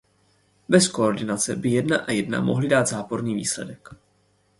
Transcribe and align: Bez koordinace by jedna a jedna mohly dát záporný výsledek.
Bez 0.75 0.85
koordinace 0.95 1.55
by 1.55 1.69
jedna 1.73 1.97
a 2.05 2.11
jedna 2.11 2.41
mohly 2.41 2.67
dát 2.67 2.85
záporný 2.87 3.35
výsledek. 3.35 3.89